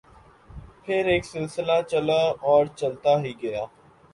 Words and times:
پھر 0.83 1.05
ایک 1.05 1.25
سلسلہ 1.25 1.77
چلا 1.89 2.21
اور 2.49 2.65
چلتا 2.75 3.13
ہی 3.23 3.33
گیا۔ 3.41 3.63